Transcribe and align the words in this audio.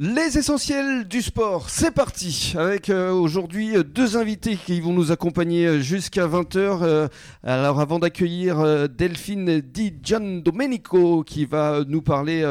Les 0.00 0.38
essentiels 0.38 1.08
du 1.08 1.22
sport, 1.22 1.70
c'est 1.70 1.90
parti 1.90 2.54
avec 2.56 2.88
euh, 2.88 3.10
aujourd'hui 3.10 3.76
euh, 3.76 3.82
deux 3.82 4.16
invités 4.16 4.56
qui 4.56 4.80
vont 4.80 4.92
nous 4.92 5.10
accompagner 5.10 5.66
euh, 5.66 5.80
jusqu'à 5.80 6.28
20h. 6.28 7.08
alors 7.42 7.80
avant 7.80 7.98
d'accueillir 7.98 8.88
Delphine 8.88 9.60
Di 9.60 9.92
Gian 10.00 10.40
Domenico 10.40 11.24
qui 11.24 11.46
va 11.46 11.80
nous 11.84 12.00
parler 12.00 12.44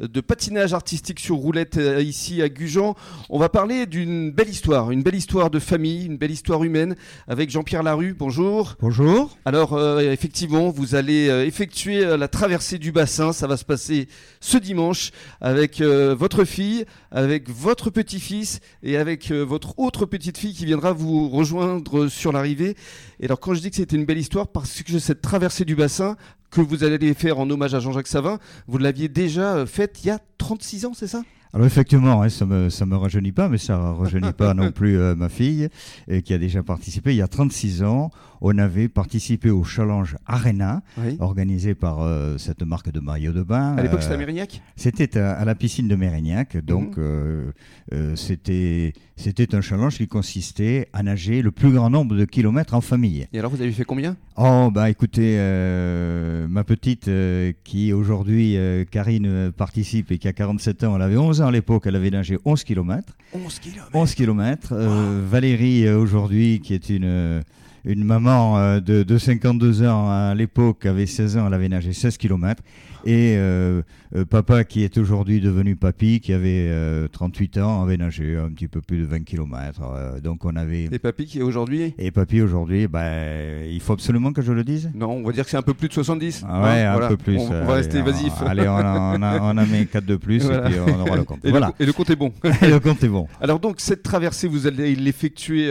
de 0.00 0.20
patinage 0.22 0.72
artistique 0.72 1.20
sur 1.20 1.36
roulette 1.36 1.78
ici 2.00 2.40
à 2.40 2.48
Gujan, 2.48 2.94
on 3.28 3.38
va 3.38 3.50
parler 3.50 3.84
d'une 3.84 4.30
belle 4.30 4.48
histoire, 4.48 4.90
une 4.90 5.02
belle 5.02 5.14
histoire 5.14 5.50
de 5.50 5.58
famille, 5.58 6.06
une 6.06 6.16
belle 6.16 6.30
histoire 6.30 6.64
humaine 6.64 6.96
avec 7.28 7.50
Jean-Pierre 7.50 7.82
Larue. 7.82 8.14
Bonjour. 8.14 8.76
Bonjour. 8.80 9.36
Alors 9.44 9.78
effectivement, 10.00 10.70
vous 10.70 10.94
allez 10.94 11.26
effectuer 11.46 12.16
la 12.16 12.28
traversée 12.28 12.78
du 12.78 12.92
bassin, 12.92 13.32
ça 13.32 13.46
va 13.46 13.56
se 13.56 13.64
passer 13.64 14.08
ce 14.40 14.56
dimanche 14.56 15.10
avec 15.40 15.82
votre 15.82 16.44
fille 16.44 16.86
avec 17.10 17.48
votre 17.48 17.90
petit-fils 17.90 18.60
et 18.82 18.96
avec 18.96 19.30
euh, 19.30 19.42
votre 19.42 19.78
autre 19.78 20.06
petite-fille 20.06 20.54
qui 20.54 20.64
viendra 20.64 20.92
vous 20.92 21.28
rejoindre 21.28 22.08
sur 22.08 22.32
l'arrivée. 22.32 22.76
Et 23.20 23.26
alors 23.26 23.40
quand 23.40 23.54
je 23.54 23.60
dis 23.60 23.70
que 23.70 23.76
c'était 23.76 23.96
une 23.96 24.04
belle 24.04 24.18
histoire, 24.18 24.48
parce 24.48 24.82
que 24.82 24.98
cette 24.98 25.22
traversée 25.22 25.64
du 25.64 25.76
bassin 25.76 26.16
que 26.50 26.60
vous 26.60 26.84
allez 26.84 27.14
faire 27.14 27.38
en 27.38 27.50
hommage 27.50 27.74
à 27.74 27.80
Jean-Jacques 27.80 28.06
Savin, 28.06 28.38
vous 28.66 28.78
l'aviez 28.78 29.08
déjà 29.08 29.56
euh, 29.56 29.66
faite 29.66 30.00
il 30.04 30.08
y 30.08 30.10
a 30.10 30.18
36 30.38 30.86
ans, 30.86 30.92
c'est 30.94 31.08
ça? 31.08 31.22
Alors 31.54 31.66
effectivement, 31.66 32.20
hein, 32.20 32.28
ça 32.28 32.46
me 32.46 32.68
ça 32.68 32.84
me 32.84 32.96
rajeunit 32.96 33.30
pas, 33.30 33.48
mais 33.48 33.58
ça 33.58 33.78
rajeunit 33.78 34.32
pas 34.32 34.54
non 34.54 34.72
plus 34.72 34.98
euh, 34.98 35.14
ma 35.14 35.28
fille 35.28 35.68
qui 36.24 36.34
a 36.34 36.38
déjà 36.38 36.62
participé 36.64 37.12
il 37.12 37.16
y 37.16 37.22
a 37.22 37.28
36 37.28 37.84
ans 37.84 38.10
on 38.46 38.58
avait 38.58 38.88
participé 38.88 39.48
au 39.48 39.64
Challenge 39.64 40.16
Arena, 40.26 40.82
organisé 41.18 41.74
par 41.74 42.02
euh, 42.02 42.36
cette 42.36 42.62
marque 42.62 42.92
de 42.92 43.00
maillot 43.00 43.32
de 43.32 43.42
bain. 43.42 43.74
À 43.74 43.82
l'époque, 43.82 44.02
c'était 44.02 44.12
à 44.12 44.16
euh, 44.16 44.18
Mérignac 44.18 44.62
C'était 44.76 45.18
à, 45.18 45.44
la 45.46 45.54
piscine 45.54 45.88
de 45.88 45.96
Mérignac. 45.96 46.58
Donc, 46.58 46.98
mhm. 46.98 47.52
euh, 47.94 48.16
c'était 48.16 48.92
c'était 49.16 49.54
un 49.54 49.62
challenge 49.62 49.96
qui 49.96 50.08
consistait 50.08 50.88
à 50.92 51.02
nager 51.02 51.40
le 51.40 51.52
plus 51.52 51.70
grand 51.70 51.88
nombre 51.88 52.16
de 52.16 52.24
kilomètres 52.26 52.74
en 52.74 52.82
famille. 52.82 53.26
Et 53.32 53.38
alors, 53.38 53.50
vous 53.50 53.62
avez 53.62 53.72
fait 53.72 53.84
combien? 53.84 54.16
Oh, 54.36 54.70
bah 54.74 54.90
écoutez, 54.90 55.36
ma 56.48 56.64
petite, 56.64 57.08
qui 57.62 57.92
aujourd'hui, 57.94 58.58
Karine, 58.90 59.52
participe 59.52 60.10
et 60.10 60.18
qui 60.18 60.28
a 60.28 60.32
47 60.32 60.84
ans, 60.84 60.96
elle 60.96 61.02
avait 61.02 61.16
11 61.16 61.40
ans 61.40 61.43
à 61.46 61.50
l'époque, 61.50 61.84
elle 61.86 61.96
avait 61.96 62.10
nagé 62.10 62.38
11 62.44 62.64
km. 62.64 63.12
11 63.32 63.58
km 63.58 63.88
11 63.92 64.14
km. 64.14 64.74
Valérie, 65.28 65.88
aujourd'hui, 65.88 66.60
qui 66.60 66.74
est 66.74 66.90
une 66.90 67.42
une 67.84 68.04
maman 68.04 68.58
euh, 68.58 68.80
de, 68.80 69.02
de, 69.02 69.18
52 69.18 69.82
ans 69.86 70.10
à 70.10 70.34
l'époque 70.34 70.86
avait 70.86 71.06
16 71.06 71.36
ans, 71.36 71.46
elle 71.46 71.54
avait 71.54 71.68
nagé 71.68 71.92
16 71.92 72.16
km. 72.16 72.62
Et 73.06 73.34
euh, 73.36 73.82
euh, 74.16 74.24
papa, 74.24 74.64
qui 74.64 74.82
est 74.82 74.96
aujourd'hui 74.98 75.40
devenu 75.40 75.76
papy, 75.76 76.20
qui 76.20 76.32
avait 76.32 76.70
38 77.12 77.58
ans, 77.58 77.82
avait 77.82 77.96
nagé 77.96 78.36
un 78.36 78.50
petit 78.50 78.68
peu 78.68 78.80
plus 78.80 78.98
de 78.98 79.04
20 79.04 79.24
km. 79.24 80.20
donc 80.22 80.44
on 80.44 80.56
avait. 80.56 80.88
Et 80.90 80.98
papy 80.98 81.26
qui 81.26 81.38
est 81.38 81.42
aujourd'hui 81.42 81.94
Et 81.98 82.10
papy 82.10 82.40
aujourd'hui, 82.40 82.88
ben, 82.88 83.66
il 83.70 83.80
faut 83.80 83.92
absolument 83.92 84.32
que 84.32 84.42
je 84.42 84.52
le 84.52 84.64
dise 84.64 84.90
Non, 84.94 85.10
on 85.10 85.22
va 85.22 85.32
dire 85.32 85.44
que 85.44 85.50
c'est 85.50 85.56
un 85.56 85.62
peu 85.62 85.74
plus 85.74 85.88
de 85.88 85.92
70. 85.92 86.44
Ah 86.48 86.62
ouais, 86.62 86.82
un 86.82 87.08
peu 87.08 87.16
plus. 87.16 87.38
On, 87.38 87.64
va 87.64 87.74
rester 87.74 87.98
évasif. 87.98 88.32
Allez, 88.40 88.68
on, 88.68 88.76
a, 88.76 89.16
on, 89.16 89.22
a, 89.22 89.40
on 89.40 89.56
a 89.56 89.66
mis 89.66 89.86
4 89.86 90.04
de 90.04 90.16
plus 90.16 90.44
et 90.44 90.60
puis 90.66 90.74
on 90.86 91.00
aura 91.00 91.16
le 91.16 91.24
compte. 91.24 91.44
Et, 91.44 91.50
voilà. 91.50 91.72
Le, 91.78 91.84
et 91.84 91.86
le 91.86 91.92
compte 91.92 92.10
est 92.10 92.16
bon. 92.16 92.32
et 92.62 92.68
le 92.68 92.80
compte 92.80 93.02
est 93.04 93.08
bon. 93.08 93.26
Alors 93.40 93.60
donc, 93.60 93.76
cette 93.80 94.02
traversée, 94.02 94.48
vous 94.48 94.66
allez 94.66 94.94
l'effectuer 94.94 95.70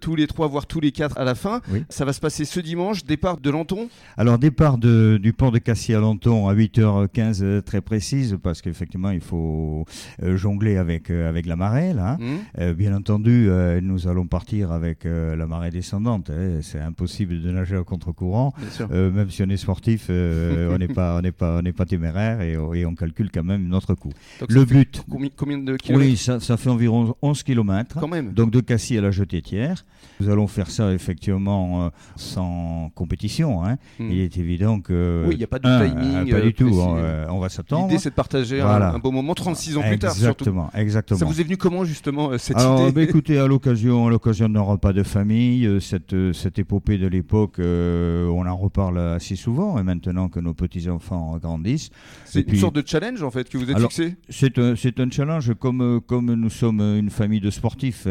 tous 0.00 0.16
les 0.16 0.26
trois, 0.26 0.48
voire 0.48 0.66
tous 0.66 0.80
les 0.80 0.92
quatre 0.92 1.16
à 1.18 1.24
la 1.24 1.34
fin. 1.34 1.60
Ça 1.88 2.04
va 2.04 2.12
se 2.12 2.20
passer 2.20 2.44
ce 2.44 2.60
dimanche, 2.60 3.04
départ 3.04 3.38
de 3.38 3.50
Lanton? 3.50 3.88
Alors, 4.16 4.38
départ 4.38 4.78
de, 4.78 5.18
du 5.20 5.32
port 5.32 5.52
de 5.52 5.58
Cassis 5.58 5.94
à 5.94 6.00
Lanton 6.00 6.48
à 6.48 6.54
8h15 6.70 7.42
euh, 7.42 7.60
très 7.60 7.80
précise, 7.80 8.38
parce 8.42 8.62
qu'effectivement, 8.62 9.10
il 9.10 9.20
faut 9.20 9.84
euh, 10.22 10.36
jongler 10.36 10.76
avec, 10.76 11.10
euh, 11.10 11.28
avec 11.28 11.46
la 11.46 11.56
marée. 11.56 11.92
Là. 11.92 12.18
Mmh. 12.18 12.72
bien 12.72 12.94
entendu, 12.94 13.48
nous 13.82 14.08
allons 14.08 14.26
partir 14.26 14.72
avec 14.72 15.04
la 15.04 15.46
marée 15.46 15.70
descendante. 15.70 16.30
Hein. 16.30 16.60
C'est 16.62 16.80
impossible 16.80 17.40
de 17.40 17.50
nager 17.50 17.76
au 17.76 17.84
contre-courant. 17.84 18.52
même 18.90 19.30
si 19.30 19.42
on 19.42 19.48
est 19.48 19.56
sportif, 19.56 20.06
on 20.10 20.78
n'est 20.78 20.88
pas, 20.88 21.20
on 21.22 21.30
pas, 21.32 21.60
on 21.64 21.72
pas 21.72 21.86
téméraire 21.86 22.40
et, 22.40 22.52
et, 22.52 22.86
on 22.86 22.94
calcule 22.94 23.30
quand 23.30 23.44
même 23.44 23.66
notre 23.68 23.94
coût. 23.94 24.12
le 24.48 24.64
but. 24.64 25.02
Combien, 25.08 25.58
de 25.58 25.76
kilomètres? 25.76 26.10
Oui, 26.10 26.16
ça, 26.16 26.40
ça, 26.40 26.56
fait 26.56 26.70
environ 26.70 27.14
11 27.22 27.42
km. 27.42 27.98
Quand 28.00 28.08
même. 28.08 28.32
Donc 28.32 28.50
de 28.50 28.60
Cassis 28.60 28.98
à 28.98 29.00
la 29.00 29.10
Jetée-Thiers. 29.10 29.74
Nous 30.20 30.28
allons 30.28 30.46
faire 30.46 30.70
ça 30.70 30.92
effectivement 30.92 31.90
sans 32.16 32.90
compétition. 32.94 33.64
Hein. 33.64 33.78
Hmm. 33.98 34.10
Il 34.10 34.20
est 34.20 34.36
évident 34.36 34.80
que. 34.80 35.24
Oui, 35.26 35.34
il 35.34 35.38
n'y 35.38 35.44
a 35.44 35.48
pas 35.48 35.58
de 35.58 35.64
timing. 35.64 36.30
pas 36.30 36.40
du 36.40 36.52
euh. 36.64 37.00
Euh, 37.00 37.26
on, 37.30 37.38
va 37.38 37.48
s'attendre. 37.48 37.88
L'idée, 37.88 37.98
c'est 37.98 38.10
de 38.10 38.14
partager 38.14 38.60
un, 38.60 38.98
beau 38.98 39.10
moment 39.10 39.34
36 39.34 39.76
ans 39.76 39.82
plus 39.82 39.98
tard. 39.98 40.12
Exactement, 40.12 40.70
exactement. 40.74 41.18
Ça 41.18 41.24
vous 41.24 41.40
est 41.40 41.44
venu 41.44 41.56
comment 41.56 41.84
justement 41.84 42.36
cette 42.38 42.60
idée 42.60 42.92
bah, 42.92 43.02
Écoutez, 43.02 43.38
à 43.38 43.46
l'occasion, 43.46 44.06
à 44.06 44.10
l'occasion 44.10 44.48
d'un 44.48 44.60
repas 44.60 44.92
de 44.92 45.02
famille, 45.02 45.80
cette, 45.80 46.14
cette 46.32 46.58
épopée 46.58 46.98
de 46.98 47.06
l'époque, 47.06 47.56
on 47.58 48.46
en 48.46 48.56
reparle 48.56 48.98
assez 48.98 49.36
souvent. 49.36 49.78
Et 49.78 49.82
maintenant 49.82 50.28
que 50.28 50.40
nos 50.40 50.54
petits 50.54 50.88
enfants 50.88 51.36
grandissent, 51.38 51.90
c'est 52.24 52.48
une 52.48 52.56
sorte 52.56 52.74
de 52.74 52.82
challenge 52.84 53.22
en 53.22 53.30
fait 53.30 53.48
que 53.48 53.58
vous 53.58 53.70
êtes 53.70 53.78
fixé. 53.78 54.16
C'est 54.28 54.58
un, 54.58 54.74
un 54.74 55.10
challenge 55.10 55.54
comme 55.54 56.00
comme 56.06 56.34
nous 56.34 56.50
sommes 56.50 56.80
une 56.80 57.10
famille 57.10 57.40
de 57.40 57.50
sportifs 57.50 58.06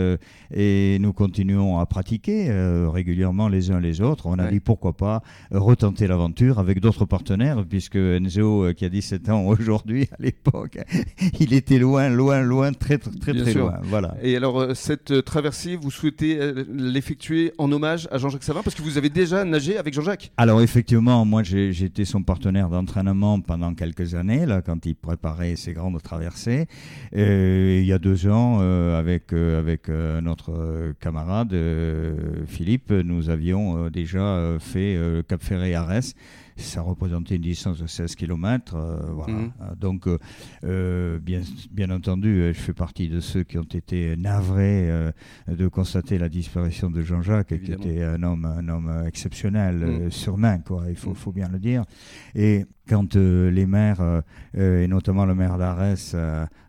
et 0.51 0.97
nous 0.99 1.13
continuons 1.13 1.79
à 1.79 1.85
pratiquer 1.85 2.49
euh, 2.49 2.89
régulièrement 2.89 3.47
les 3.47 3.71
uns 3.71 3.79
les 3.79 4.01
autres. 4.01 4.25
On 4.27 4.39
a 4.39 4.49
dit 4.49 4.59
pourquoi 4.59 4.93
pas 4.93 5.21
retenter 5.51 6.07
l'aventure 6.07 6.59
avec 6.59 6.79
d'autres 6.79 7.05
partenaires, 7.05 7.63
puisque 7.67 7.95
Enzo, 7.95 8.38
euh, 8.47 8.73
qui 8.73 8.85
a 8.85 8.89
17 8.89 9.29
ans 9.29 9.45
aujourd'hui, 9.47 10.07
à 10.11 10.21
l'époque, 10.21 10.79
il 11.39 11.53
était 11.53 11.79
loin, 11.79 12.09
loin, 12.09 12.41
loin, 12.41 12.71
très, 12.71 12.97
très, 12.97 13.11
très, 13.11 13.33
très 13.33 13.53
loin. 13.53 13.79
Voilà. 13.83 14.15
Et 14.21 14.35
alors, 14.35 14.59
euh, 14.59 14.73
cette 14.73 15.23
traversée, 15.25 15.75
vous 15.75 15.91
souhaitez 15.91 16.39
l'effectuer 16.71 17.53
en 17.57 17.71
hommage 17.71 18.07
à 18.11 18.17
Jean-Jacques 18.17 18.43
Savin, 18.43 18.61
parce 18.63 18.75
que 18.75 18.81
vous 18.81 18.97
avez 18.97 19.09
déjà 19.09 19.43
nagé 19.45 19.77
avec 19.77 19.93
Jean-Jacques? 19.93 20.31
Alors, 20.37 20.61
effectivement, 20.61 21.25
moi, 21.25 21.43
j'ai 21.43 21.69
été 21.69 22.05
son 22.05 22.23
partenaire 22.23 22.69
d'entraînement 22.69 23.39
pendant 23.39 23.73
quelques 23.73 24.15
années, 24.15 24.45
là, 24.45 24.61
quand 24.61 24.85
il 24.85 24.95
préparait 24.95 25.55
ses 25.55 25.73
grandes 25.73 26.01
traversées. 26.01 26.67
il 27.13 27.85
y 27.85 27.93
a 27.93 27.99
deux 27.99 28.27
ans, 28.27 28.59
avec, 28.59 29.33
avec 29.33 29.89
notre 29.89 30.93
camarade, 30.99 31.55
Philippe, 32.47 32.91
nous 32.91 33.29
avions 33.29 33.85
euh, 33.85 33.89
déjà 33.89 34.19
euh, 34.19 34.59
fait 34.59 34.95
euh, 34.95 35.21
Cap 35.23 35.41
Ferré-Arès 35.41 36.15
ça 36.59 36.81
représentait 36.81 37.35
une 37.35 37.41
distance 37.41 37.79
de 37.79 37.87
16 37.87 38.15
km. 38.15 38.77
voilà. 39.13 39.33
Mhm. 39.33 39.51
Donc, 39.79 40.07
bien, 41.21 41.41
bien 41.71 41.89
entendu, 41.89 42.51
je 42.53 42.59
fais 42.59 42.73
partie 42.73 43.09
de 43.09 43.19
ceux 43.19 43.43
qui 43.43 43.57
ont 43.57 43.63
été 43.63 44.15
navrés 44.17 45.11
de 45.47 45.67
constater 45.67 46.17
la 46.17 46.29
disparition 46.29 46.89
de 46.89 47.01
Jean-Jacques, 47.01 47.59
qui 47.63 47.71
était 47.71 48.03
un 48.03 48.21
homme, 48.23 48.45
un 48.45 48.67
homme 48.69 49.03
exceptionnel, 49.07 49.75
mhm. 49.75 50.11
surmain, 50.11 50.59
quoi, 50.59 50.85
il 50.89 50.95
faut, 50.95 51.11
mhm. 51.11 51.15
faut 51.15 51.31
bien 51.31 51.49
le 51.49 51.59
dire. 51.59 51.83
Et 52.35 52.65
quand 52.89 53.15
euh, 53.15 53.51
les 53.51 53.67
maires, 53.67 54.01
euh, 54.01 54.21
euh, 54.57 54.83
et 54.83 54.87
notamment 54.87 55.25
le 55.25 55.35
maire 55.35 55.57
d'Arès, 55.59 56.15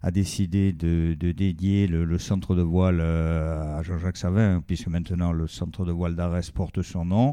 a 0.02 0.10
décidé 0.10 0.72
de, 0.72 1.14
dédier 1.14 1.86
le, 1.86 2.18
centre 2.18 2.54
de 2.54 2.62
voile 2.62 3.00
à 3.00 3.82
Jean-Jacques 3.82 4.18
Savin, 4.18 4.62
puisque 4.66 4.88
maintenant 4.88 5.32
le 5.32 5.46
centre 5.46 5.84
de 5.84 5.92
voile 5.92 6.14
d'Arès 6.14 6.50
porte 6.50 6.82
son 6.82 7.04
nom, 7.04 7.32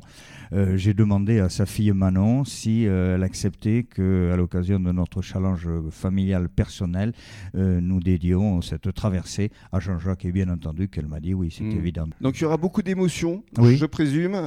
j'ai 0.75 0.94
demandé 0.94 1.40
à 1.40 1.50
sa 1.50 1.66
fille 1.66 1.92
Manon 1.92 2.44
si 2.46 2.84
elle 2.84 3.24
acceptait 3.24 3.84
qu'à 3.84 4.36
l'occasion 4.36 4.80
de 4.80 4.92
notre 4.92 5.22
challenge 5.22 5.68
familial 5.92 6.50
personnel, 6.50 7.14
nous 7.54 8.00
dédions 8.00 8.62
cette 8.62 8.94
traversée 8.94 9.52
à 9.72 9.80
Jean-Jacques, 9.80 10.25
et 10.25 10.31
bien 10.31 10.50
entendu 10.50 10.90
qu'elle 10.90 11.08
m'a 11.08 11.19
dit 11.19 11.34
oui, 11.34 11.54
c'est 11.56 11.64
hmm. 11.64 11.78
évident. 11.78 12.08
Donc 12.22 12.38
il 12.40 12.44
y 12.44 12.46
aura 12.46 12.58
beaucoup 12.58 12.81
d'émotions, 12.81 13.44
je 13.58 13.86
présume, 13.86 14.38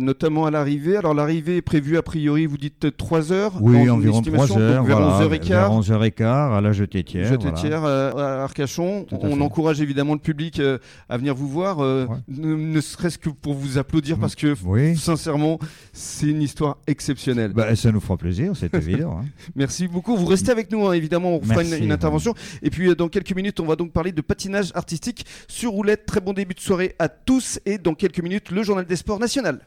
notamment 0.00 0.46
à 0.46 0.50
l'arrivée. 0.50 0.96
Alors 0.96 1.14
l'arrivée 1.14 1.56
est 1.56 1.62
prévue 1.62 1.96
a 1.96 2.02
priori, 2.02 2.46
vous 2.46 2.58
dites 2.58 2.94
3 2.96 3.32
heures 3.32 3.52
oui, 3.60 3.73
environ 3.76 4.22
3 4.22 4.58
heures. 4.58 4.84
Vers 4.84 5.00
11h15. 5.00 5.48
Vers 5.48 5.70
11h15 5.70 6.56
à 6.56 6.60
la 6.60 6.72
Jetée-Thiers. 6.72 7.24
Jetée-Thiers 7.24 7.70
euh, 7.72 8.12
à 8.12 8.44
Arcachon. 8.44 9.06
On 9.12 9.40
encourage 9.40 9.80
évidemment 9.80 10.14
le 10.14 10.18
public 10.20 10.60
euh, 10.60 10.78
à 11.08 11.16
venir 11.16 11.34
vous 11.34 11.48
voir, 11.48 11.82
euh, 11.82 12.06
ne, 12.28 12.80
serait-ce 12.80 13.18
que 13.18 13.30
pour 13.30 13.54
vous 13.54 13.78
applaudir, 13.78 14.18
parce 14.18 14.34
que 14.34 14.54
sincèrement, 14.96 15.58
c'est 15.92 16.26
une 16.26 16.42
histoire 16.42 16.78
exceptionnelle. 16.86 17.52
Bah, 17.52 17.74
ça 17.76 17.92
nous 17.92 18.00
fera 18.00 18.16
plaisir, 18.16 18.52
c'est 18.54 18.72
évident. 18.74 19.18
Hein. 19.20 19.26
Merci 19.54 19.88
beaucoup. 19.88 20.16
Vous 20.16 20.26
restez 20.26 20.50
avec 20.50 20.70
nous, 20.70 20.86
hein, 20.86 20.92
évidemment, 20.92 21.36
on 21.36 21.42
fera 21.42 21.62
une, 21.62 21.92
intervention. 21.92 22.34
Et 22.62 22.70
puis, 22.70 22.94
dans 22.96 23.08
quelques 23.08 23.34
minutes, 23.34 23.60
on 23.60 23.66
va 23.66 23.76
donc 23.76 23.92
parler 23.92 24.12
de 24.12 24.20
patinage 24.20 24.70
artistique 24.74 25.24
sur 25.48 25.72
roulette. 25.72 26.06
Très 26.06 26.20
bon 26.20 26.32
début 26.32 26.54
de 26.54 26.60
soirée 26.60 26.94
à 26.98 27.08
tous. 27.08 27.60
Et 27.66 27.78
dans 27.78 27.94
quelques 27.94 28.20
minutes, 28.20 28.50
le 28.50 28.62
journal 28.62 28.84
des 28.84 28.96
sports 28.96 29.18
national. 29.18 29.60